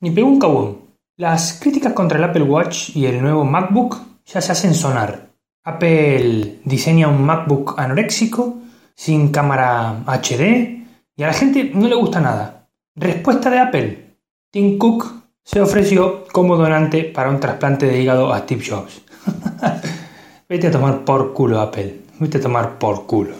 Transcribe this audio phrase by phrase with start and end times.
[0.00, 0.86] Ni pegó un cabún.
[1.16, 5.30] Las críticas contra el Apple Watch y el nuevo MacBook ya se hacen sonar.
[5.64, 8.56] Apple diseña un MacBook anoréxico,
[8.94, 10.84] sin cámara HD,
[11.16, 12.68] y a la gente no le gusta nada.
[12.94, 14.16] Respuesta de Apple.
[14.50, 15.12] Tim Cook
[15.42, 19.02] se ofreció como donante para un trasplante de hígado a Steve Jobs.
[20.48, 22.00] Vete a tomar por culo, Apple.
[22.20, 23.34] Vete a tomar por culo.